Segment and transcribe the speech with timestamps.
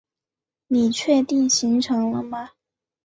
[0.65, 2.49] 你确定行程了吗？